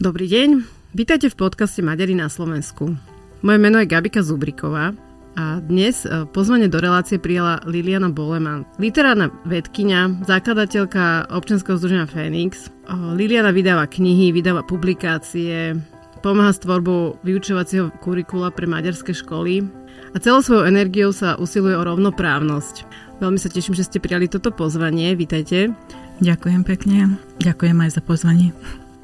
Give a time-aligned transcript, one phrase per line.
[0.00, 0.64] Dobrý deň,
[0.96, 2.96] vítajte v podcaste Maďari na Slovensku.
[3.44, 4.96] Moje meno je Gabika Zubriková
[5.36, 12.72] a dnes e, pozvanie do relácie prijala Liliana Boleman, literárna vedkynia, zakladateľka občianského združenia Fénix.
[12.88, 15.76] E, Liliana vydáva knihy, vydáva publikácie,
[16.24, 19.68] pomáha s tvorbou vyučovacieho kurikula pre maďarské školy
[20.12, 22.88] a celou svojou energiou sa usiluje o rovnoprávnosť.
[23.20, 25.12] Veľmi sa teším, že ste prijali toto pozvanie.
[25.12, 25.76] Vítajte.
[26.24, 27.20] Ďakujem pekne.
[27.44, 28.56] Ďakujem aj za pozvanie.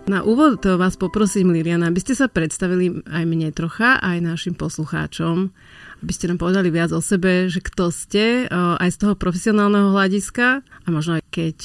[0.06, 5.50] Na úvod vás poprosím, Liliana, aby ste sa predstavili aj mne trocha, aj našim poslucháčom,
[5.98, 10.62] aby ste nám povedali viac o sebe, že kto ste, aj z toho profesionálneho hľadiska
[10.62, 11.56] a možno aj keď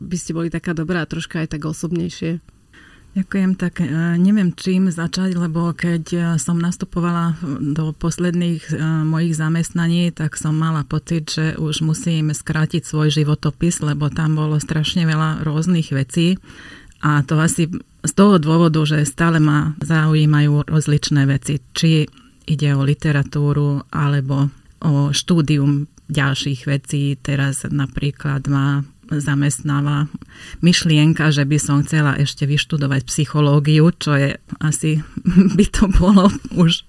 [0.00, 2.40] by ste boli taká dobrá, troška aj tak osobnejšie.
[3.20, 3.84] Ďakujem, tak
[4.16, 11.36] neviem čím začať, lebo keď som nastupovala do posledných mojich zamestnaní, tak som mala pocit,
[11.36, 16.40] že už musím skrátiť svoj životopis, lebo tam bolo strašne veľa rôznych vecí
[17.04, 17.68] a to asi
[18.04, 21.60] z toho dôvodu, že stále ma zaujímajú rozličné veci.
[21.76, 22.08] Či
[22.48, 24.48] ide o literatúru alebo
[24.80, 27.16] o štúdium ďalších vecí.
[27.20, 30.08] Teraz napríklad ma zamestnáva
[30.64, 35.04] myšlienka, že by som chcela ešte vyštudovať psychológiu, čo je asi
[35.60, 36.88] by to bolo už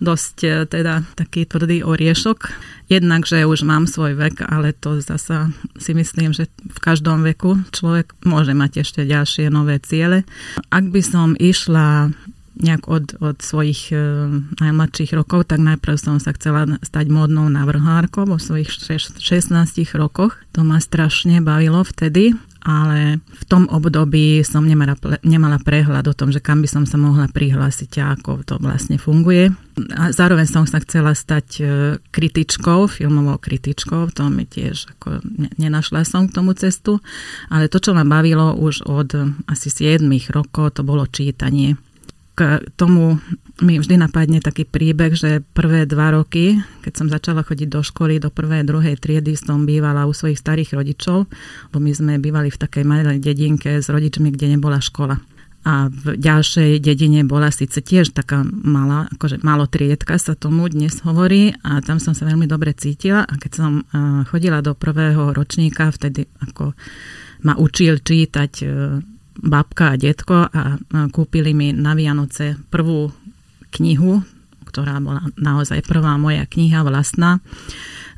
[0.00, 2.50] dosť e, teda taký tvrdý oriešok.
[2.88, 5.50] Jednak, že už mám svoj vek, ale to zasa
[5.80, 10.28] si myslím, že v každom veku človek môže mať ešte ďalšie nové ciele.
[10.68, 12.12] Ak by som išla
[12.54, 13.98] nejak od, od svojich e,
[14.62, 19.18] najmladších rokov, tak najprv som sa chcela stať módnou navrhárkou vo svojich 16
[19.98, 20.38] rokoch.
[20.54, 26.32] To ma strašne bavilo vtedy ale v tom období som nemala, nemala prehľad o tom,
[26.32, 29.52] že kam by som sa mohla prihlásiť a ako to vlastne funguje.
[29.92, 31.64] A zároveň som sa chcela stať e,
[32.08, 35.20] kritičkou, filmovou kritičkou, to mi tiež ako
[35.60, 37.04] nenašla som k tomu cestu,
[37.52, 39.12] ale to, čo ma bavilo už od
[39.44, 41.76] asi 7 rokov, to bolo čítanie.
[42.32, 43.20] K tomu
[43.62, 48.18] mi vždy napadne taký príbeh, že prvé dva roky, keď som začala chodiť do školy,
[48.18, 51.30] do prvej, druhej triedy som bývala u svojich starých rodičov,
[51.70, 55.22] bo my sme bývali v takej malej dedinke s rodičmi, kde nebola škola.
[55.64, 61.00] A v ďalšej dedine bola síce tiež taká malá, akože malo triedka sa tomu dnes
[61.06, 63.80] hovorí a tam som sa veľmi dobre cítila a keď som
[64.28, 66.76] chodila do prvého ročníka, vtedy ako
[67.48, 68.52] ma učil čítať
[69.40, 70.76] babka a detko a
[71.08, 73.08] kúpili mi na Vianoce prvú
[73.80, 74.22] knihu,
[74.66, 77.38] ktorá bola naozaj prvá moja kniha vlastná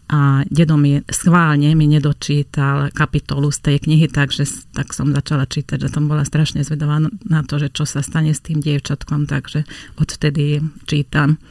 [0.06, 5.82] a dedo mi schválne mi nedočítal kapitolu z tej knihy, takže tak som začala čítať,
[5.82, 9.66] že som bola strašne zvedavá na to, že čo sa stane s tým dievčatkom, takže
[9.98, 11.42] odtedy čítam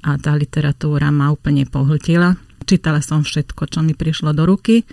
[0.00, 2.40] a tá literatúra ma úplne pohltila.
[2.64, 4.88] Čítala som všetko, čo mi prišlo do ruky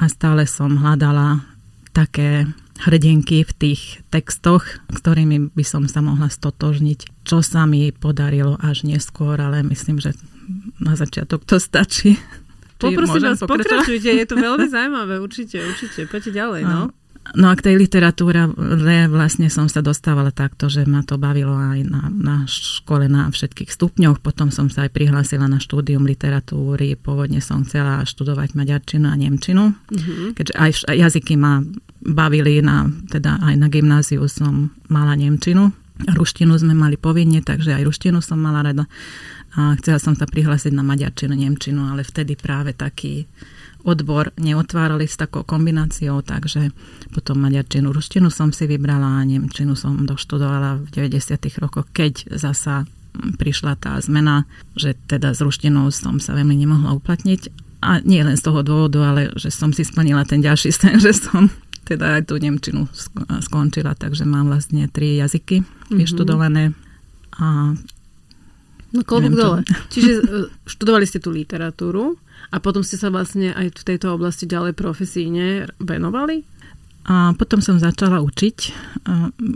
[0.00, 1.44] a stále som hľadala
[1.92, 2.48] také
[2.84, 8.84] hrdinky v tých textoch, ktorými by som sa mohla stotožniť, čo sa mi podarilo až
[8.84, 10.12] neskôr, ale myslím, že
[10.78, 12.20] na začiatok to stačí.
[12.76, 16.92] Poprosím vás, pokračujte, je to veľmi zaujímavé, určite, určite, poďte ďalej, no.
[16.92, 18.46] No a k tej literatúre
[19.10, 23.72] vlastne som sa dostávala takto, že ma to bavilo aj na, na škole na všetkých
[23.72, 24.22] stupňoch.
[24.22, 26.94] Potom som sa aj prihlásila na štúdium literatúry.
[26.94, 30.38] Pôvodne som chcela študovať maďarčinu a nemčinu, mm-hmm.
[30.38, 31.66] keďže aj jazyky ma
[32.06, 35.74] bavili, na, teda aj na gymnáziu som mala nemčinu.
[35.96, 38.84] Ruštinu sme mali povinne, takže aj ruštinu som mala rada.
[39.56, 43.24] A chcela som sa prihlásiť na maďarčinu, nemčinu, ale vtedy práve taký
[43.86, 46.74] odbor neotvárali s takou kombináciou, takže
[47.14, 51.62] potom maďarčinu, ruštinu som si vybrala a nemčinu som doštudovala v 90.
[51.62, 52.84] rokoch, keď zasa
[53.16, 54.44] prišla tá zmena,
[54.76, 57.64] že teda s ruštinou som sa veľmi nemohla uplatniť.
[57.86, 61.14] A nie len z toho dôvodu, ale že som si splnila ten ďalší sen, že
[61.14, 61.48] som
[61.86, 62.90] teda aj tú Nemčinu
[63.38, 65.94] skončila, takže mám vlastne tri jazyky mm-hmm.
[65.94, 66.74] vyštudované.
[67.38, 67.78] A
[68.94, 69.60] No klobúk dole.
[69.90, 70.22] Čiže e,
[70.68, 72.18] študovali ste tú literatúru
[72.54, 76.46] a potom ste sa vlastne aj v tejto oblasti ďalej profesíne venovali?
[77.06, 78.58] A potom som začala učiť.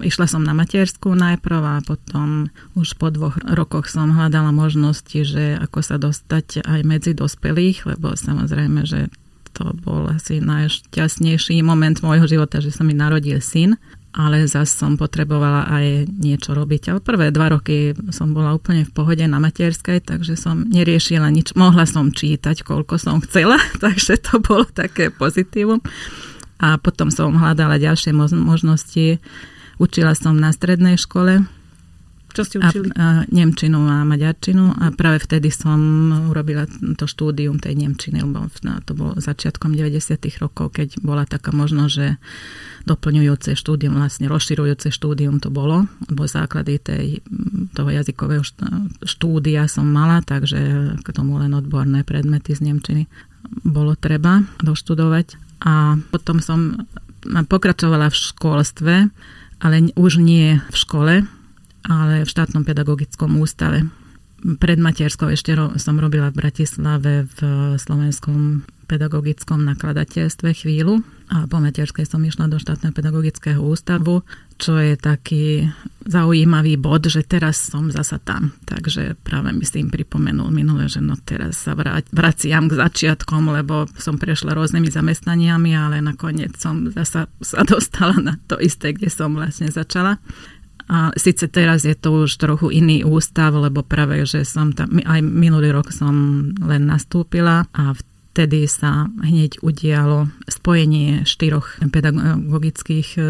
[0.07, 2.47] Išla som na matersku najprv a potom
[2.79, 8.15] už po dvoch rokoch som hľadala možnosti, že ako sa dostať aj medzi dospelých, lebo
[8.15, 9.11] samozrejme, že
[9.51, 14.99] to bol asi najšťastnejší moment môjho života, že sa mi narodil syn ale zase som
[14.99, 16.91] potrebovala aj niečo robiť.
[16.91, 21.55] Ale prvé dva roky som bola úplne v pohode na materskej, takže som neriešila nič.
[21.55, 25.79] Mohla som čítať, koľko som chcela, takže to bolo také pozitívum.
[26.61, 29.23] A potom som hľadala ďalšie možnosti.
[29.81, 31.47] Učila som na strednej škole.
[32.31, 32.95] Čo ste učili?
[32.95, 35.79] A, a, Nemčinu a Maďarčinu a práve vtedy som
[36.31, 38.47] urobila to štúdium tej Nemčiny, lebo
[38.87, 40.17] to bolo začiatkom 90.
[40.39, 42.07] rokov, keď bola taká možnosť, že
[42.89, 47.07] doplňujúce štúdium, vlastne rozširujúce štúdium to bolo, lebo základy tej,
[47.77, 48.45] toho jazykového
[49.05, 53.05] štúdia som mala, takže k tomu len odborné predmety z Nemčiny
[53.67, 55.37] bolo treba doštudovať.
[55.61, 56.89] A potom som
[57.25, 58.95] pokračovala v školstve,
[59.61, 61.15] ale už nie v škole,
[61.87, 63.87] ale v štátnom pedagogickom ústave.
[64.41, 67.39] Pred materskou ešte som robila v Bratislave v
[67.77, 74.27] Slovenskom pedagogickom nakladateľstve chvíľu a po materskej som išla do štátneho pedagogického ústavu,
[74.59, 75.71] čo je taký
[76.03, 78.51] zaujímavý bod, že teraz som zasa tam.
[78.67, 81.79] Takže práve mi s tým pripomenul minule, že no teraz sa
[82.11, 88.35] vraciam k začiatkom, lebo som prešla rôznymi zamestnaniami, ale nakoniec som zasa sa dostala na
[88.51, 90.19] to isté, kde som vlastne začala.
[90.91, 95.23] A síce teraz je to už trochu iný ústav, lebo práve, že som tam, aj
[95.23, 98.01] minulý rok som len nastúpila a v
[98.31, 103.23] vtedy sa hneď udialo spojenie štyroch pedagogických e,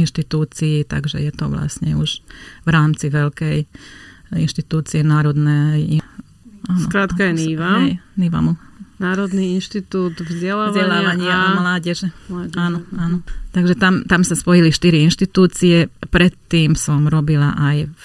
[0.00, 2.24] inštitúcií, takže je to vlastne už
[2.64, 3.68] v rámci veľkej
[4.32, 6.00] inštitúcie národnej.
[6.88, 7.94] Skrátka je NIVA.
[8.16, 8.56] NIVAMu.
[9.00, 12.08] Národný inštitút vzdelávania, vzdelávania a, a mládeže.
[12.28, 12.60] mládeže.
[12.60, 13.24] Áno, áno.
[13.56, 15.88] Takže tam, tam sa spojili štyri inštitúcie.
[16.12, 18.04] Predtým som robila aj v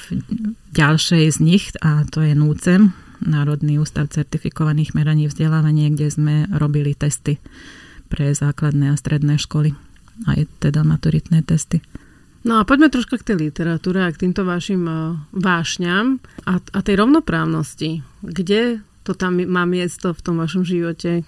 [0.71, 2.95] ďalšej z nich a to je NÚCEM,
[3.27, 7.43] Národný ústav certifikovaných meraní vzdelávania, kde sme robili testy
[8.07, 9.75] pre základné a stredné školy.
[10.31, 11.83] Aj teda maturitné testy.
[12.45, 16.79] No a poďme troška k tej literatúre a k týmto vašim uh, vášňam a, a
[16.85, 18.05] tej rovnoprávnosti.
[18.21, 21.21] Kde to tam má miesto v tom vašom živote?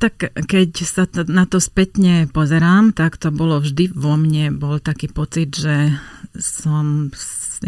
[0.00, 5.12] Tak keď sa na to spätne pozerám, tak to bolo vždy vo mne, bol taký
[5.12, 5.92] pocit, že
[6.40, 7.12] som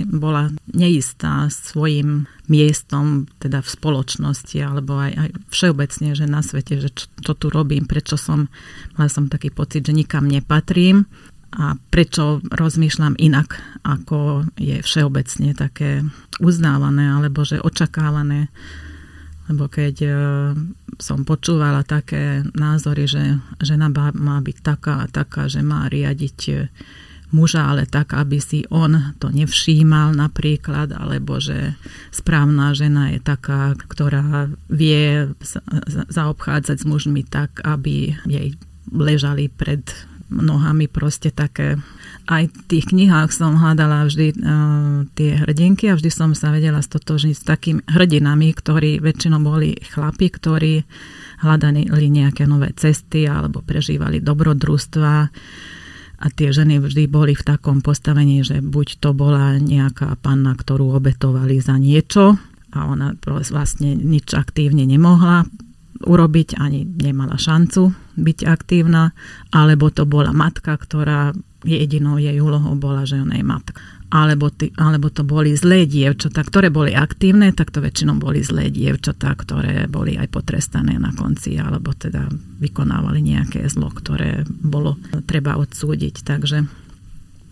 [0.09, 6.89] bola neistá svojim miestom teda v spoločnosti alebo aj, aj všeobecne, že na svete, že
[6.89, 8.49] čo, čo tu robím, prečo som,
[8.97, 11.05] mala som taký pocit, že nikam nepatrím
[11.53, 16.01] a prečo rozmýšľam inak, ako je všeobecne také
[16.41, 18.49] uznávané alebo že očakávané.
[19.51, 20.11] Lebo keď e,
[21.03, 26.55] som počúvala také názory, že žena má byť taká a taká, že má riadiť e,
[27.33, 31.75] muža, ale tak, aby si on to nevšímal napríklad, alebo že
[32.13, 35.33] správna žena je taká, ktorá vie
[36.13, 38.55] zaobchádzať s mužmi tak, aby jej
[38.93, 39.83] ležali pred
[40.33, 41.77] nohami proste také.
[42.25, 46.81] Aj v tých knihách som hľadala vždy uh, tie hrdinky a vždy som sa vedela
[46.81, 50.87] stotožniť s takými hrdinami, ktorí väčšinou boli chlapi, ktorí
[51.43, 55.15] hľadali nejaké nové cesty alebo prežívali dobrodružstva.
[56.23, 60.95] A tie ženy vždy boli v takom postavení, že buď to bola nejaká panna, ktorú
[60.95, 62.39] obetovali za niečo
[62.73, 65.45] a ona vlastne nič aktívne nemohla
[66.07, 69.17] urobiť, ani nemala šancu byť aktívna,
[69.55, 71.33] alebo to bola matka, ktorá
[71.63, 73.83] jedinou jej úlohou bola, že ona je matka
[74.13, 78.69] alebo, ty, alebo to boli zlé dievčatá, ktoré boli aktívne, tak to väčšinou boli zlé
[78.69, 82.29] dievčatá, ktoré boli aj potrestané na konci, alebo teda
[82.61, 86.29] vykonávali nejaké zlo, ktoré bolo treba odsúdiť.
[86.29, 86.69] Takže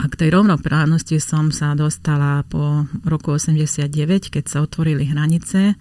[0.00, 3.88] a k tej rovnoprávnosti som sa dostala po roku 89,
[4.28, 5.80] keď sa otvorili hranice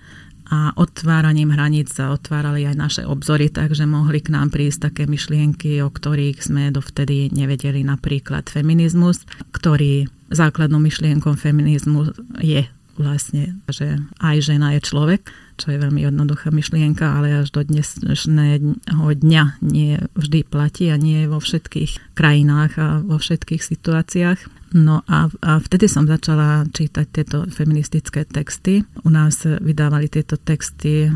[0.49, 5.77] a otváraním hraníc sa otvárali aj naše obzory, takže mohli k nám prísť také myšlienky,
[5.85, 12.65] o ktorých sme dovtedy nevedeli, napríklad feminizmus, ktorý základnou myšlienkou feminizmu je
[12.97, 15.29] vlastne, že aj žena je človek,
[15.59, 21.27] čo je veľmi jednoduchá myšlienka, ale až do dnešného dňa nie vždy platí a nie
[21.27, 24.39] vo všetkých krajinách a vo všetkých situáciách.
[24.69, 28.85] No a, a vtedy som začala čítať tieto feministické texty.
[29.01, 31.11] U nás vydávali tieto texty e,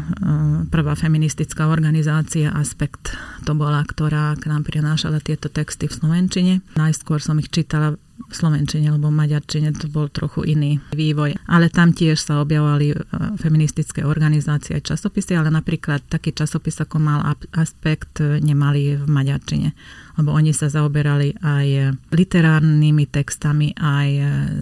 [0.74, 3.14] prvá feministická organizácia Aspekt
[3.46, 6.54] to bola, ktorá k nám prinášala tieto texty v Slovenčine.
[6.74, 7.94] Najskôr som ich čítala
[8.28, 11.36] v Slovenčine alebo Maďarčine to bol trochu iný vývoj.
[11.48, 12.96] Ale tam tiež sa objavovali e,
[13.38, 17.20] feministické organizácie aj časopisy, ale napríklad taký časopis ako mal
[17.54, 19.72] aspekt e, nemali v Maďarčine
[20.14, 24.10] lebo oni sa zaoberali aj literárnymi textami, aj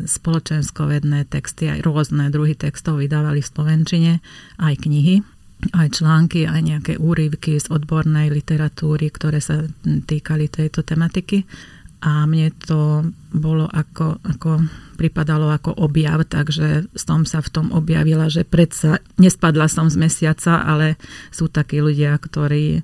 [0.07, 4.13] spoločenskovedné texty, aj rôzne druhy textov vydávali v Slovenčine,
[4.63, 5.19] aj knihy
[5.77, 11.45] aj články, aj nejaké úryvky z odbornej literatúry, ktoré sa týkali tejto tematiky.
[12.01, 14.65] A mne to bolo ako, ako
[14.97, 20.65] pripadalo ako objav, takže som sa v tom objavila, že predsa nespadla som z mesiaca,
[20.65, 20.97] ale
[21.29, 22.81] sú takí ľudia, ktorí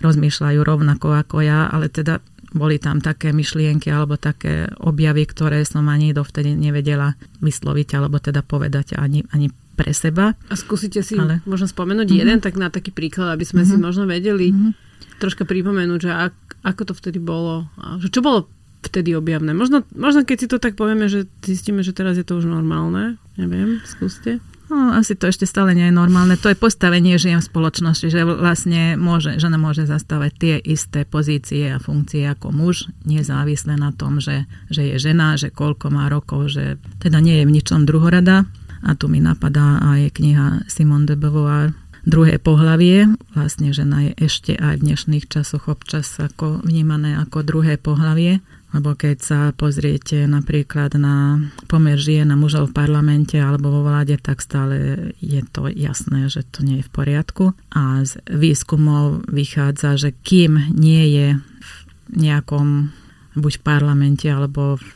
[0.00, 5.86] rozmýšľajú rovnako ako ja, ale teda boli tam také myšlienky alebo také objavy, ktoré som
[5.86, 10.34] ani dovtedy nevedela vysloviť alebo teda povedať ani, ani pre seba.
[10.50, 11.40] A skúsite si Ale...
[11.46, 12.22] možno spomenúť mm-hmm.
[12.26, 13.80] jeden tak na taký príklad, aby sme mm-hmm.
[13.80, 14.89] si možno vedeli mm-hmm.
[15.20, 16.34] Troška pripomenúť, že ak,
[16.64, 17.68] ako to vtedy bolo.
[18.00, 18.38] Že čo bolo
[18.80, 19.52] vtedy objavné?
[19.52, 23.20] Možno, možno keď si to tak povieme, že zistíme, že teraz je to už normálne.
[23.36, 24.40] Neviem, skúste.
[24.70, 26.38] No, asi to ešte stále nie je normálne.
[26.38, 31.74] To je postavenie žien v spoločnosti, že vlastne môže, žena môže zastávať tie isté pozície
[31.74, 36.54] a funkcie ako muž, nezávisle na tom, že, že je žena, že koľko má rokov,
[36.54, 38.46] že teda nie je v ničom druhorada.
[38.80, 41.74] A tu mi napadá aj kniha Simone de Beauvoir,
[42.06, 43.10] druhé pohlavie.
[43.36, 48.40] Vlastne žena je ešte aj v dnešných časoch občas ako vnímané ako druhé pohlavie
[48.70, 54.14] lebo keď sa pozriete napríklad na pomer žien a mužov v parlamente alebo vo vláde,
[54.14, 57.44] tak stále je to jasné, že to nie je v poriadku.
[57.74, 61.72] A z výskumov vychádza, že kým nie je v
[62.14, 62.94] nejakom
[63.30, 64.90] buď v parlamente alebo v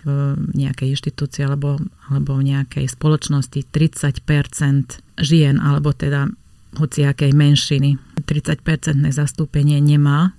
[0.55, 1.79] nejakej inštitúcii alebo,
[2.11, 6.31] alebo v nejakej spoločnosti 30% žien alebo teda
[6.77, 8.61] hociakej menšiny 30%
[9.11, 10.35] zastúpenie nemá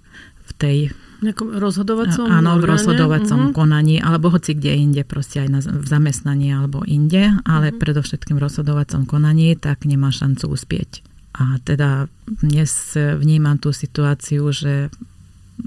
[0.45, 0.77] v tej
[1.23, 3.55] nejakom rozhodovacom Áno, v rozhodovacom uh-huh.
[3.55, 7.81] konaní, alebo hoci kde inde, proste aj na, v zamestnaní alebo inde, ale uh-huh.
[7.81, 11.01] predovšetkým v rozhodovacom konaní, tak nemá šancu uspieť.
[11.35, 14.87] A teda dnes vnímam tú situáciu, že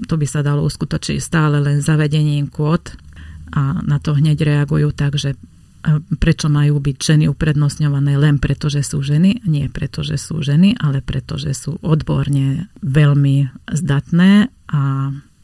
[0.09, 2.93] to by sa dalo uskutočiť stále len zavedením kvót
[3.53, 5.33] a na to hneď reagujú tak, že
[6.19, 10.75] prečo majú byť ženy uprednostňované len preto, že sú ženy, nie preto, že sú ženy,
[10.79, 14.81] ale preto, že sú odborne veľmi zdatné a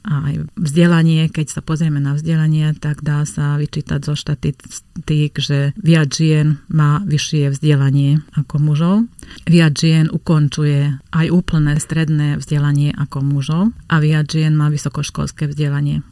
[0.05, 6.13] aj vzdelanie, keď sa pozrieme na vzdelanie, tak dá sa vyčítať zo štatistík, že viac
[6.13, 8.95] žien má vyššie vzdelanie ako mužov.
[9.49, 16.05] Viac žien ukončuje aj úplné stredné vzdelanie ako mužov a viac žien má vysokoškolské vzdelanie.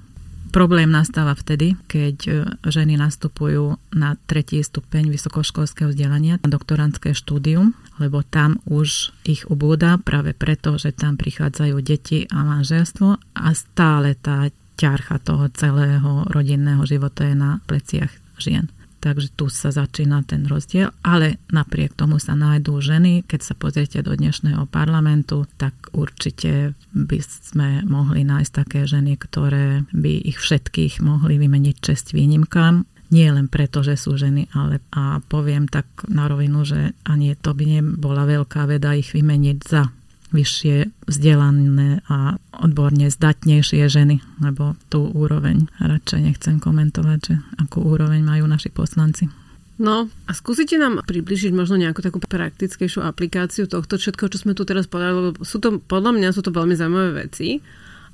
[0.53, 2.33] Problém nastáva vtedy, keď e,
[2.69, 9.97] ženy nastupujú na tretí stupeň vysokoškolského vzdelania, na doktorantské štúdium, lebo tam už ich ubúda
[9.97, 16.85] práve preto, že tam prichádzajú deti a manželstvo a stále tá ťarcha toho celého rodinného
[16.85, 18.69] života je na pleciach žien.
[19.03, 23.27] Takže tu sa začína ten rozdiel, ale napriek tomu sa nájdú ženy.
[23.27, 29.83] Keď sa pozriete do dnešného parlamentu, tak určite by sme mohli nájsť také ženy, ktoré
[29.91, 32.87] by ich všetkých mohli vymeniť čest výnimkám.
[33.11, 37.51] Nie len preto, že sú ženy, ale a poviem tak na rovinu, že ani to
[37.51, 39.91] by nebola veľká veda ich vymeniť za
[40.33, 48.25] vyššie vzdelané a odborne zdatnejšie ženy, lebo tú úroveň radšej nechcem komentovať, že akú úroveň
[48.25, 49.29] majú naši poslanci.
[49.77, 54.65] No a skúsite nám približiť možno nejakú takú praktickejšiu aplikáciu tohto všetko, čo sme tu
[54.69, 57.61] teraz povedali, lebo sú to, podľa mňa sú to veľmi zaujímavé veci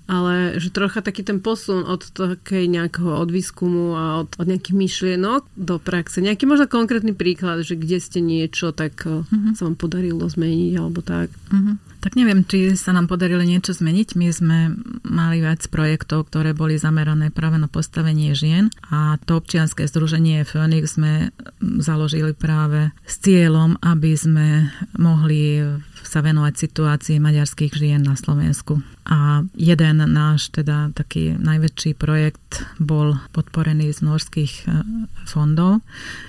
[0.09, 4.73] ale že trocha taký ten posun od takej nejakého od výskumu a od, od nejakých
[4.73, 6.25] myšlienok do praxe.
[6.25, 9.53] Nejaký možno konkrétny príklad, že kde ste niečo tak uh-huh.
[9.53, 11.29] sa vám podarilo zmeniť alebo tak.
[11.53, 11.77] Uh-huh.
[11.99, 14.15] Tak neviem, či sa nám podarilo niečo zmeniť.
[14.15, 14.57] My sme
[15.03, 20.95] mali viac projektov, ktoré boli zamerané práve na postavenie žien a to občianske združenie Phoenix
[20.95, 25.59] sme založili práve s cieľom, aby sme mohli
[26.07, 28.79] sa venovať situácii maďarských žien na Slovensku.
[29.09, 34.85] A jeden náš teda taký najväčší projekt bol podporený z norských e,
[35.25, 35.81] fondov,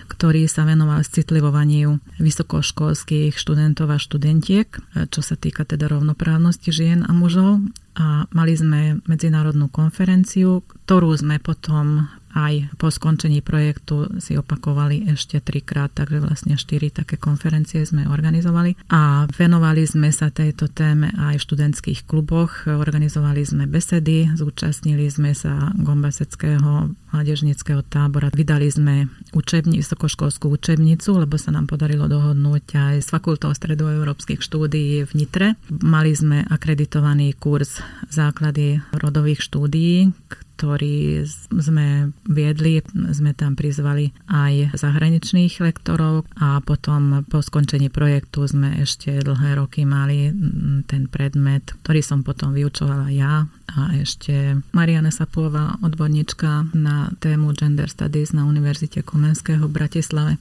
[0.09, 4.81] ktorý sa venoval citlivovaniu vysokoškolských študentov a študentiek, e,
[5.13, 7.65] čo sa týka teda rovnoprávnosti žien a mužov.
[7.99, 15.43] A mali sme medzinárodnú konferenciu, ktorú sme potom aj po skončení projektu si opakovali ešte
[15.43, 18.79] trikrát, takže vlastne štyri také konferencie sme organizovali.
[18.91, 25.35] A venovali sme sa tejto téme aj v študentských kluboch, organizovali sme besedy, zúčastnili sme
[25.35, 32.97] sa Gombaseckého mládežnického tábora, vydali sme učebni, vysokoškolskú učebnicu, lebo sa nám podarilo dohodnúť aj
[33.03, 35.47] s Fakultou stredoeurópskych štúdií v Nitre.
[35.83, 40.15] Mali sme akreditovaný kurz základy rodových štúdií,
[40.61, 42.85] ktorý sme viedli.
[43.17, 49.89] Sme tam prizvali aj zahraničných lektorov a potom po skončení projektu sme ešte dlhé roky
[49.89, 57.09] mali mm, ten predmet, ktorý som potom vyučovala ja a ešte Mariana Sapova, odborníčka na
[57.25, 60.37] tému Gender Studies na Univerzite Komenského v Bratislave.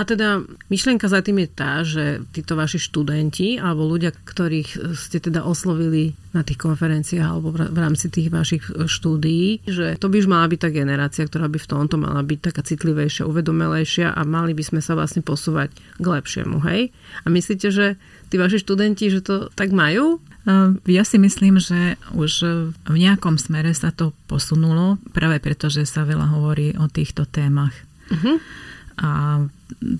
[0.00, 0.40] A teda
[0.72, 6.16] myšlienka za tým je tá, že títo vaši študenti alebo ľudia, ktorých ste teda oslovili
[6.32, 10.56] na tých konferenciách alebo v rámci tých vašich štúdií, že to by už mala byť
[10.56, 14.80] tá generácia, ktorá by v tomto mala byť taká citlivejšia, uvedomelejšia a mali by sme
[14.80, 16.96] sa vlastne posúvať k lepšiemu, hej?
[17.22, 18.00] A myslíte, že
[18.32, 20.16] tí vaši študenti, že to tak majú?
[20.88, 22.32] Ja si myslím, že už
[22.88, 27.76] v nejakom smere sa to posunulo, práve preto, že sa veľa hovorí o týchto témach.
[28.08, 28.40] Uh-huh.
[28.96, 29.10] A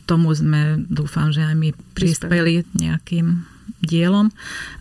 [0.06, 2.64] tomu sme, dúfam, že aj my prispeli.
[2.76, 3.46] nejakým
[3.80, 4.28] dielom,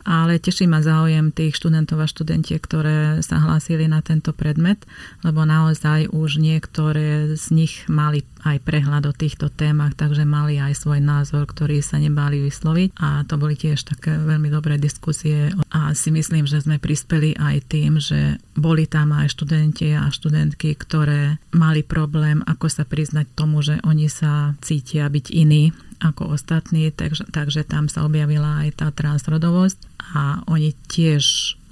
[0.04, 4.84] ale teší ma záujem tých študentov a študentiek, ktoré sa hlásili na tento predmet,
[5.24, 10.80] lebo naozaj už niektoré z nich mali aj prehľad o týchto témach, takže mali aj
[10.80, 12.96] svoj názor, ktorý sa nebáli vysloviť.
[13.00, 17.58] A to boli tiež také veľmi dobré diskusie a si myslím, že sme prispeli aj
[17.68, 23.60] tým, že boli tam aj študenti a študentky, ktoré mali problém, ako sa priznať tomu,
[23.60, 28.88] že oni sa cítia byť iní ako ostatní, takže, takže tam sa objavila aj tá
[28.88, 29.80] transrodovosť
[30.16, 31.24] a oni tiež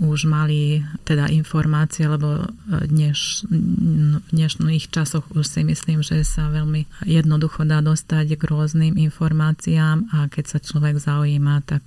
[0.04, 7.08] už mali teda informácie, lebo dneš, v dnešných časoch už si myslím, že sa veľmi
[7.08, 11.82] jednoducho dá dostať k rôznym informáciám a keď sa človek zaujíma, tak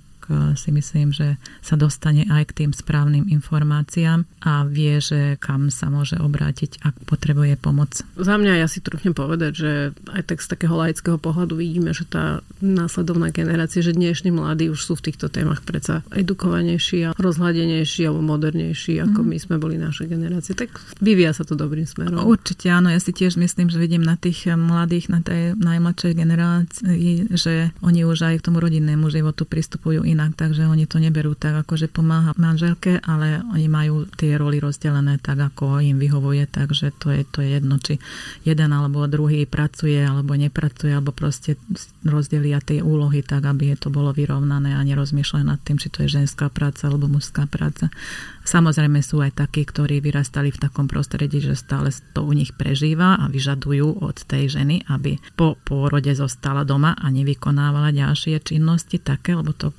[0.55, 5.89] si myslím, že sa dostane aj k tým správnym informáciám a vie, že kam sa
[5.89, 8.03] môže obrátiť, ak potrebuje pomoc.
[8.15, 9.71] Za mňa ja si trúfnem povedať, že
[10.13, 14.79] aj tak z takého laického pohľadu vidíme, že tá následovná generácia, že dnešní mladí už
[14.79, 19.27] sú v týchto témach predsa edukovanejší a rozhľadenejší alebo modernejší, ako mm.
[19.27, 20.53] my sme boli naša generácia.
[20.53, 22.21] Tak vyvíja sa to dobrým smerom.
[22.21, 27.33] Určite áno, ja si tiež myslím, že vidím na tých mladých, na tej najmladšej generácii,
[27.33, 31.33] že oni už aj k tomu rodinnému životu pristupujú inak inak, takže oni to neberú
[31.33, 36.45] tak, ako že pomáha manželke, ale oni majú tie roly rozdelené tak, ako im vyhovuje,
[36.45, 37.97] takže to je, to je jedno, či
[38.45, 41.57] jeden alebo druhý pracuje alebo nepracuje, alebo proste
[42.05, 46.21] rozdelia tie úlohy tak, aby to bolo vyrovnané a nerozmýšľajú nad tým, či to je
[46.21, 47.89] ženská práca alebo mužská práca.
[48.41, 53.21] Samozrejme sú aj takí, ktorí vyrastali v takom prostredí, že stále to u nich prežíva
[53.21, 59.37] a vyžadujú od tej ženy, aby po pôrode zostala doma a nevykonávala ďalšie činnosti také,
[59.37, 59.69] lebo to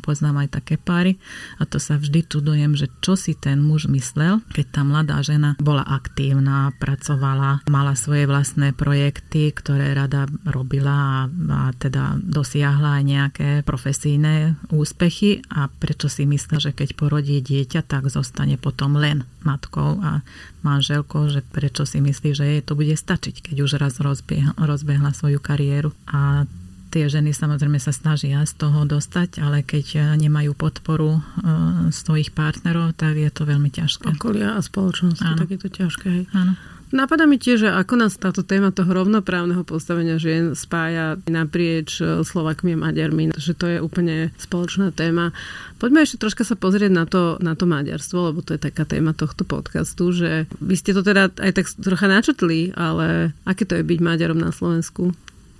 [0.00, 1.20] poznám aj také páry.
[1.60, 5.54] A to sa vždy čudujem, že čo si ten muž myslel, keď tá mladá žena
[5.60, 13.04] bola aktívna, pracovala, mala svoje vlastné projekty, ktoré rada robila a, a teda dosiahla aj
[13.04, 15.44] nejaké profesijné úspechy.
[15.52, 20.22] A prečo si myslel, že keď porodí dieťa, tak zostane potom len matkou a
[20.62, 25.10] manželkou, že prečo si myslí, že jej to bude stačiť, keď už raz rozbehla, rozbehla
[25.10, 25.90] svoju kariéru.
[26.06, 26.46] A
[26.94, 31.20] tie ženy samozrejme sa snažia z toho dostať, ale keď nemajú podporu e,
[31.90, 34.14] svojich partnerov, tak je to veľmi ťažké.
[34.14, 36.30] Okolia a spoločnosti, tak je to ťažké.
[36.34, 36.54] Áno.
[36.90, 42.26] Napadá mi tiež, že ako nás táto téma toho rovnoprávneho postavenia žien spája naprieč e,
[42.26, 45.30] Slovakmi a Maďarmi, že to je úplne spoločná téma.
[45.78, 49.14] Poďme ešte troška sa pozrieť na to, na to Maďarstvo, lebo to je taká téma
[49.14, 53.86] tohto podcastu, že vy ste to teda aj tak trocha načetli, ale aké to je
[53.86, 55.14] byť Maďarom na Slovensku?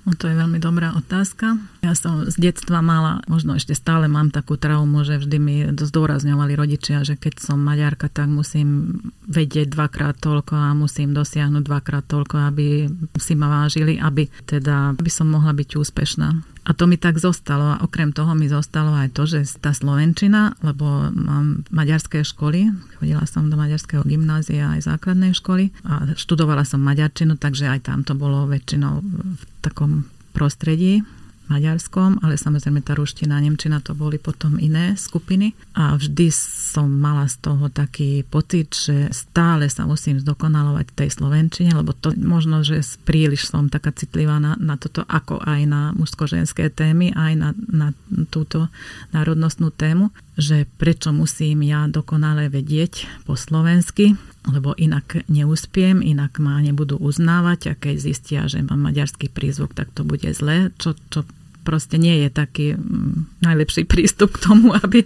[0.09, 1.61] No to je veľmi dobrá otázka.
[1.85, 6.57] Ja som z detstva mala, možno ešte stále mám takú traumu, že vždy mi zdôrazňovali
[6.57, 12.37] rodičia, že keď som Maďarka, tak musím vedieť dvakrát toľko a musím dosiahnuť dvakrát toľko,
[12.49, 12.89] aby
[13.21, 16.29] si ma vážili, aby teda aby som mohla byť úspešná.
[16.65, 17.77] A to mi tak zostalo.
[17.77, 22.69] A okrem toho mi zostalo aj to, že tá Slovenčina, lebo mám maďarské školy,
[23.01, 28.05] chodila som do maďarského gymnázia aj základnej školy a študovala som maďarčinu, takže aj tam
[28.05, 31.05] to bolo väčšinou v takom prostredí
[31.51, 35.53] maďarskom, ale samozrejme tá ruština a nemčina to boli potom iné skupiny.
[35.75, 41.75] A vždy som mala z toho taký pocit, že stále sa musím zdokonalovať tej slovenčine,
[41.75, 46.71] lebo to možno, že príliš som taká citlivá na, na toto, ako aj na mužsko-ženské
[46.71, 47.89] témy, aj na, na
[48.31, 48.71] túto
[49.11, 54.15] národnostnú tému, že prečo musím ja dokonale vedieť po slovensky,
[54.49, 59.93] lebo inak neúspiem, inak ma nebudú uznávať a keď zistia, že mám maďarský prízvuk, tak
[59.93, 61.29] to bude zlé, čo, čo
[61.63, 65.05] proste nie je taký mm, najlepší prístup k tomu, aby,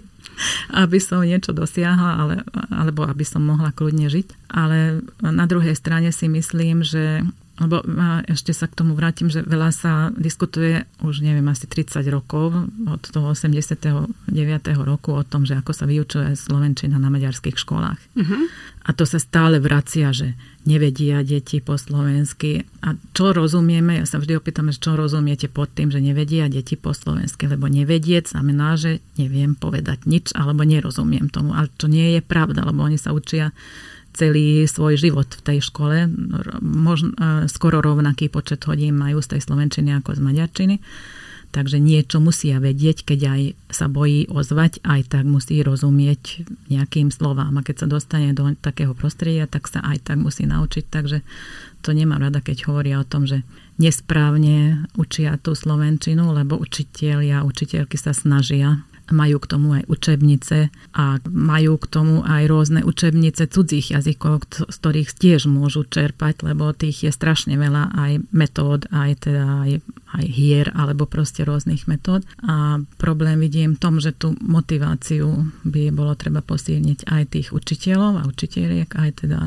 [0.74, 2.34] aby som niečo dosiahla, ale,
[2.70, 4.50] alebo aby som mohla kľudne žiť.
[4.50, 7.22] Ale na druhej strane si myslím, že
[7.54, 7.86] lebo
[8.26, 12.50] ešte sa k tomu vrátim, že veľa sa diskutuje už neviem, asi 30 rokov
[12.90, 14.10] od toho 89.
[14.82, 18.00] roku o tom, že ako sa vyučuje Slovenčina na maďarských školách.
[18.18, 18.50] Uh-huh.
[18.84, 20.34] A to sa stále vracia, že
[20.66, 22.66] nevedia deti po slovensky.
[22.82, 24.02] A čo rozumieme?
[24.02, 28.34] Ja sa vždy opýtam, čo rozumiete pod tým, že nevedia deti po slovensky, lebo nevedieť
[28.34, 31.54] znamená, že neviem povedať nič alebo nerozumiem tomu.
[31.54, 33.54] Ale to nie je pravda, lebo oni sa učia
[34.14, 36.06] celý svoj život v tej škole.
[36.62, 40.76] Možno, e, skoro rovnaký počet hodín majú z tej slovenčiny ako z maďarčiny.
[41.54, 47.54] Takže niečo musia vedieť, keď aj sa bojí ozvať, aj tak musí rozumieť nejakým slovám.
[47.54, 50.84] A keď sa dostane do takého prostredia, tak sa aj tak musí naučiť.
[50.90, 51.22] Takže
[51.86, 53.46] to nemám rada, keď hovoria o tom, že
[53.78, 60.72] nesprávne učia tú slovenčinu, lebo učiteľia a učiteľky sa snažia majú k tomu aj učebnice
[60.96, 66.72] a majú k tomu aj rôzne učebnice cudzích jazykov, z ktorých tiež môžu čerpať, lebo
[66.72, 69.70] tých je strašne veľa aj metód, aj teda aj,
[70.16, 72.24] aj hier, alebo proste rôznych metód.
[72.44, 78.22] A problém vidím v tom, že tú motiváciu by bolo treba posilniť aj tých učiteľov
[78.22, 79.40] a učiteľiek, aj teda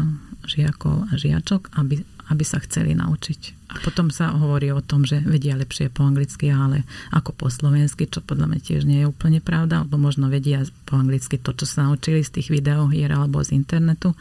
[0.48, 3.72] žiakov a žiačok, aby, aby sa chceli naučiť.
[3.72, 8.08] A potom sa hovorí o tom, že vedia lepšie po anglicky, ale ako po slovensky,
[8.08, 11.68] čo podľa mňa tiež nie je úplne pravda, alebo možno vedia po anglicky to, čo
[11.68, 14.16] sa naučili z tých videohier alebo z internetu,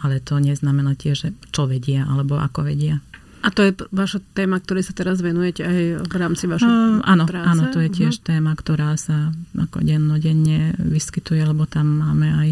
[0.00, 3.00] ale to neznamená tiež, že čo vedia alebo ako vedia.
[3.38, 7.22] A to je vaša téma, ktorej sa teraz venujete aj v rámci vašej uh, áno,
[7.22, 7.46] práce?
[7.46, 8.28] Áno, to je tiež uh-huh.
[8.34, 12.48] téma, ktorá sa ako dennodenne vyskytuje, lebo tam máme aj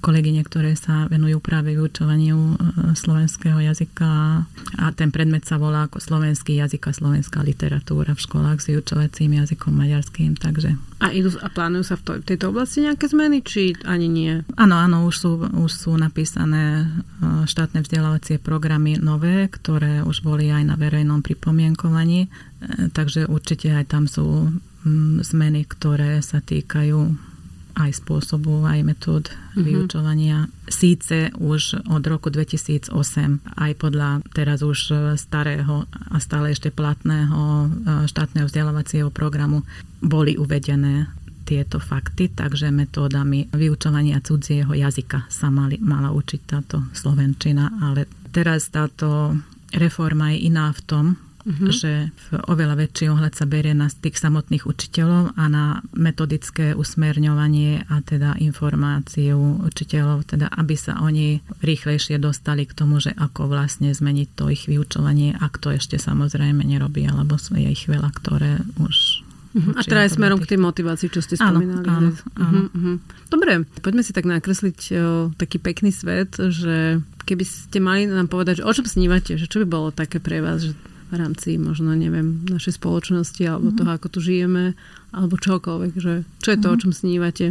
[0.00, 2.56] kolegyne, ktoré sa venujú práve vyučovaniu e,
[2.96, 4.42] slovenského jazyka
[4.80, 9.38] a ten predmet sa volá ako slovenský jazyk a slovenská literatúra v školách s vyučovacím
[9.38, 10.74] jazykom maďarským, takže...
[11.00, 14.32] A, idú, a plánujú sa v to, tejto oblasti nejaké zmeny, či ani nie?
[14.56, 20.48] Áno, áno, už sú, už sú napísané e, štátne vzdelávacie programy nové, ktoré už boli
[20.48, 22.28] aj na verejnom pripomienkovaní, e,
[22.90, 24.48] takže určite aj tam sú
[25.20, 27.29] zmeny, ktoré sa týkajú
[27.74, 29.62] aj spôsobu, aj metód mm-hmm.
[29.64, 30.46] vyučovania.
[30.70, 32.90] Síce už od roku 2008
[33.44, 37.68] aj podľa teraz už starého a stále ešte platného e,
[38.06, 39.66] štátneho vzdelávacieho programu
[40.00, 41.10] boli uvedené
[41.50, 48.70] tieto fakty, takže metódami vyučovania cudzieho jazyka sa mali, mala učiť táto slovenčina, ale teraz
[48.70, 49.34] táto
[49.74, 51.04] reforma je iná v tom,
[51.44, 51.70] uh-huh.
[51.72, 52.12] že
[52.48, 58.36] oveľa väčší ohľad sa berie na tých samotných učiteľov a na metodické usmerňovanie a teda
[58.40, 64.52] informáciu učiteľov, teda aby sa oni rýchlejšie dostali k tomu, že ako vlastne zmeniť to
[64.52, 69.74] ich vyučovanie, ak to ešte samozrejme nerobí, alebo je ich veľa, ktoré už Uh-huh.
[69.74, 71.82] A teda aj smerom k tej motivácii, čo ste spomínali.
[71.82, 72.60] Áno, áno, áno.
[72.70, 72.96] Uh-huh.
[73.26, 78.62] Dobre, poďme si tak nakresliť o, taký pekný svet, že keby ste mali nám povedať,
[78.62, 80.78] že o čom snívate, že čo by bolo také pre vás, že
[81.10, 83.78] v rámci možno, neviem, našej spoločnosti alebo mm-hmm.
[83.82, 84.78] toho, ako tu žijeme,
[85.10, 86.74] alebo čokoľvek, že čo je to, mm-hmm.
[86.74, 87.46] o čom snívate?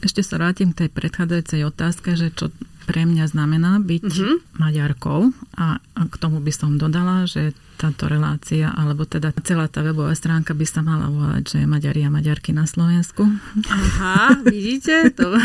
[0.00, 2.50] Ešte sa vrátim k tej predchádzajúcej otázke, že čo
[2.90, 4.58] pre mňa znamená byť mm-hmm.
[4.58, 5.78] Maďarkou a,
[6.10, 10.66] k tomu by som dodala, že táto relácia, alebo teda celá tá webová stránka by
[10.66, 13.24] sa mala volať, že Maďari a Maďarky na Slovensku.
[13.70, 15.14] Aha, vidíte?
[15.16, 15.38] To...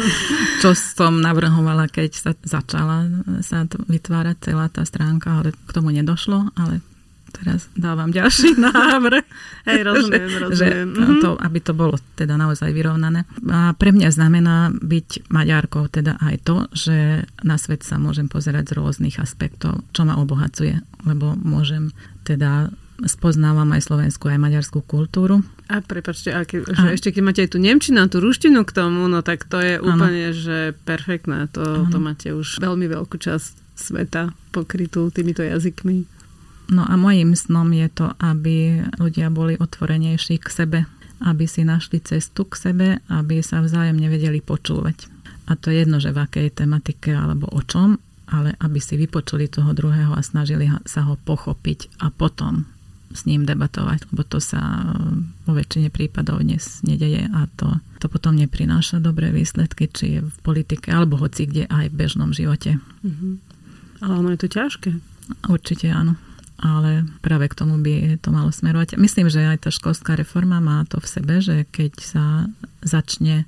[0.66, 3.06] Čo som navrhovala, keď sa začala
[3.46, 6.82] sa vytvárať celá tá stránka, ale k tomu nedošlo, ale
[7.32, 9.24] teraz dávam ďalší návrh.
[9.68, 10.88] Hej, rozumiem, že, rozumiem.
[10.94, 13.28] Že to, aby to bolo teda naozaj vyrovnané.
[13.48, 18.72] A pre mňa znamená byť Maďarkou teda aj to, že na svet sa môžem pozerať
[18.72, 21.92] z rôznych aspektov, čo ma obohacuje, lebo môžem
[22.24, 22.72] teda
[23.06, 25.46] spoznávam aj slovenskú, aj maďarskú kultúru.
[25.70, 26.90] A prepačte, a ke, že a...
[26.90, 30.34] ešte keď máte aj tú nemčinu tú ruštinu k tomu, no tak to je úplne,
[30.34, 30.36] ano.
[30.36, 31.46] že perfektné.
[31.54, 36.17] To, to máte už veľmi veľkú časť sveta pokrytú týmito jazykmi.
[36.68, 40.78] No a mojim snom je to, aby ľudia boli otvorenejší k sebe,
[41.24, 45.08] aby si našli cestu k sebe, aby sa vzájomne vedeli počúvať.
[45.48, 47.96] A to je jedno, že v akej tematike alebo o čom,
[48.28, 52.68] ale aby si vypočuli toho druhého a snažili sa ho pochopiť a potom
[53.08, 54.60] s ním debatovať, lebo to sa
[55.48, 60.36] vo väčšine prípadov dnes nedeje a to, to potom neprináša dobré výsledky, či je v
[60.44, 62.76] politike alebo hoci kde aj v bežnom živote.
[63.00, 63.32] Mm-hmm.
[64.04, 64.90] Ale ono je to ťažké.
[65.48, 66.20] Určite áno
[66.58, 68.98] ale práve k tomu by to malo smerovať.
[68.98, 72.24] Myslím, že aj tá školská reforma má to v sebe, že keď sa
[72.82, 73.46] začne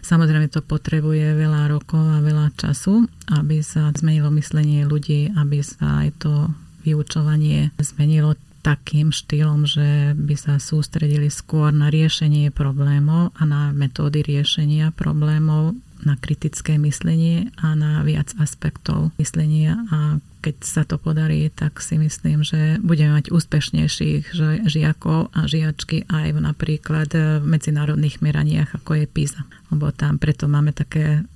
[0.00, 3.04] Samozrejme to potrebuje veľa rokov a veľa času,
[3.36, 6.48] aby sa zmenilo myslenie ľudí, aby sa aj to
[6.88, 14.20] vyučovanie zmenilo takým štýlom, že by sa sústredili skôr na riešenie problémov a na metódy
[14.20, 21.52] riešenia problémov na kritické myslenie a na viac aspektov myslenia a keď sa to podarí,
[21.52, 24.32] tak si myslím, že budeme mať úspešnejších
[24.64, 29.44] žiakov a žiačky aj v napríklad v medzinárodných meraniach, ako je PISA.
[29.68, 31.28] Lebo tam preto máme také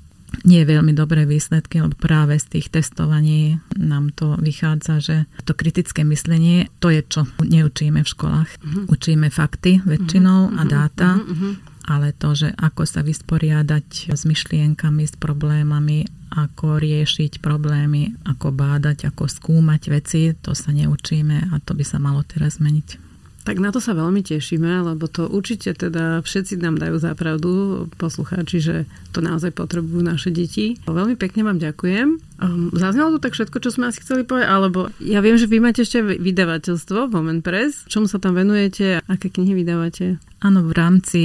[0.42, 6.02] nie veľmi dobré výsledky, lebo práve z tých testovaní nám to vychádza, že to kritické
[6.02, 8.50] myslenie, to je čo neučíme v školách.
[8.58, 8.90] Uh-huh.
[8.90, 10.58] Učíme fakty väčšinou uh-huh.
[10.58, 11.08] a dáta.
[11.22, 18.50] Uh-huh ale to, že ako sa vysporiadať s myšlienkami, s problémami, ako riešiť problémy, ako
[18.50, 23.04] bádať, ako skúmať veci, to sa neučíme a to by sa malo teraz zmeniť.
[23.44, 27.52] Tak na to sa veľmi tešíme, lebo to určite teda všetci nám dajú zápravdu,
[28.00, 28.76] poslucháči, že
[29.12, 30.80] to naozaj potrebujú naše deti.
[30.88, 32.33] Veľmi pekne vám ďakujem.
[32.34, 35.62] Um, zaznelo to tak všetko, čo sme asi chceli povedať, alebo ja viem, že vy
[35.62, 37.86] máte ešte vydavateľstvo Moment Press.
[37.86, 38.98] Čomu sa tam venujete?
[39.06, 40.18] Aké knihy vydávate?
[40.44, 41.22] Áno, v rámci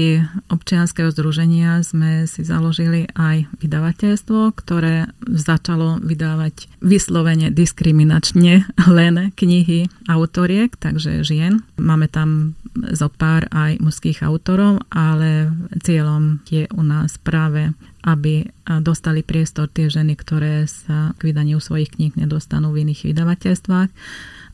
[0.47, 8.63] občianskeho združenia sme si založili aj vydavateľstvo, ktoré začalo vydávať vyslovene diskriminačne
[8.97, 11.67] len knihy autoriek, takže žien.
[11.75, 12.55] Máme tam
[12.95, 15.51] zo pár aj mužských autorov, ale
[15.83, 18.47] cieľom je u nás práve aby
[18.79, 23.89] dostali priestor tie ženy, ktoré sa k vydaniu svojich kníh nedostanú v iných vydavateľstvách,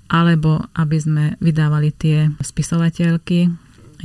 [0.09, 3.53] alebo aby sme vydávali tie spisovateľky,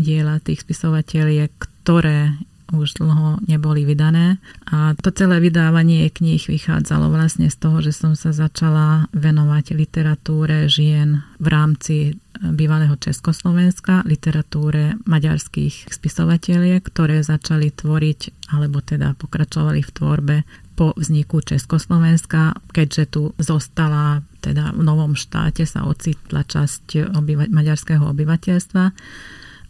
[0.01, 2.37] diela tých spisovateľiek, ktoré
[2.71, 4.39] už dlho neboli vydané.
[4.71, 10.71] A to celé vydávanie kníh vychádzalo vlastne z toho, že som sa začala venovať literatúre
[10.71, 11.97] žien v rámci
[12.41, 20.37] bývalého Československa, literatúre maďarských spisovateľiek, ktoré začali tvoriť, alebo teda pokračovali v tvorbe
[20.75, 28.01] po vzniku Československa, keďže tu zostala teda v novom štáte sa ocitla časť obyva- maďarského
[28.09, 28.85] obyvateľstva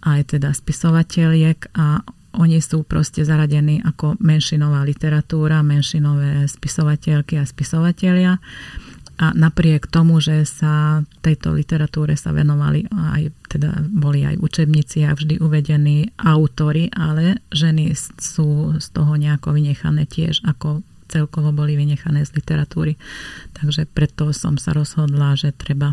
[0.00, 8.38] aj teda spisovateľiek a oni sú proste zaradení ako menšinová literatúra, menšinové spisovateľky a spisovatelia.
[9.20, 15.12] A napriek tomu, že sa tejto literatúre sa venovali aj, teda boli aj učebníci a
[15.12, 20.80] vždy uvedení autory, ale ženy sú z toho nejako vynechané tiež, ako
[21.12, 22.96] celkovo boli vynechané z literatúry.
[23.60, 25.92] Takže preto som sa rozhodla, že treba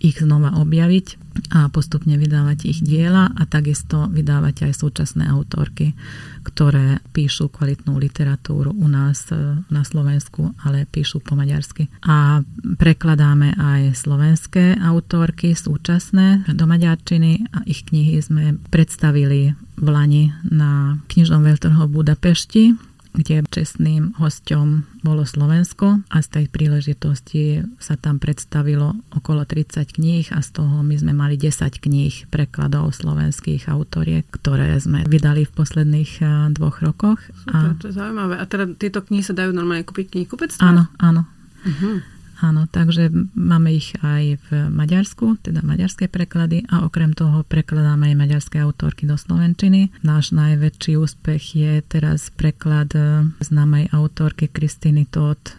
[0.00, 1.21] ich znova objaviť
[1.52, 5.96] a postupne vydávať ich diela a takisto vydávať aj súčasné autorky,
[6.44, 11.88] ktoré píšu kvalitnú literatúru u nás e, na Slovensku, ale píšu po maďarsky.
[12.04, 12.44] A
[12.76, 21.00] prekladáme aj slovenské autorky súčasné do maďarčiny a ich knihy sme predstavili v Lani na
[21.08, 28.96] knižnom veľtrhu Budapešti kde čestným hosťom bolo Slovensko a z tej príležitosti sa tam predstavilo
[29.12, 34.72] okolo 30 kníh a z toho my sme mali 10 kníh prekladov slovenských autoriek, ktoré
[34.80, 37.20] sme vydali v posledných eh, dvoch rokoch.
[37.44, 37.78] Super, a...
[37.78, 38.34] to je zaujímavé.
[38.40, 40.64] A teda tieto knihy sa dajú normálne kúpiť v knihkupectve?
[40.64, 41.28] Áno, áno.
[41.62, 42.02] Uh-huh.
[42.42, 43.06] Áno, takže
[43.38, 49.06] máme ich aj v Maďarsku, teda maďarské preklady a okrem toho prekladáme aj maďarské autorky
[49.06, 49.94] do Slovenčiny.
[50.02, 55.52] Náš najväčší úspech je teraz preklad e, známej autorky Kristiny Todd, e,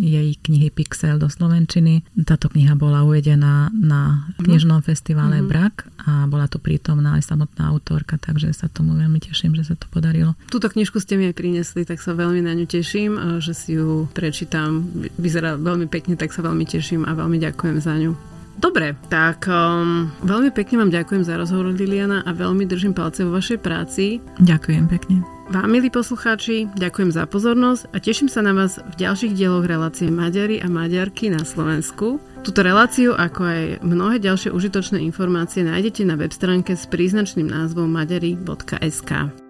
[0.00, 2.00] jej knihy Pixel do Slovenčiny.
[2.24, 5.52] Táto kniha bola uvedená na knižnom festivale mm-hmm.
[5.52, 5.76] Brak
[6.08, 9.92] a bola tu prítomná aj samotná autorka, takže sa tomu veľmi teším, že sa to
[9.92, 10.32] podarilo.
[10.48, 13.76] Túto knižku ste mi aj priniesli, tak sa veľmi na ňu teším, e, že si
[13.76, 14.88] ju prečítam.
[15.20, 18.14] Vyzerá veľmi pekne pekne, tak sa veľmi teším a veľmi ďakujem za ňu.
[18.54, 23.34] Dobre, tak um, veľmi pekne vám ďakujem za rozhovor Liliana a veľmi držím palce vo
[23.34, 24.22] vašej práci.
[24.38, 25.26] Ďakujem pekne.
[25.50, 30.08] Vám, milí poslucháči, ďakujem za pozornosť a teším sa na vás v ďalších dieloch relácie
[30.08, 32.22] Maďari a Maďarky na Slovensku.
[32.46, 37.90] Túto reláciu, ako aj mnohé ďalšie užitočné informácie nájdete na web stránke s príznačným názvom
[37.90, 39.43] maďari.sk.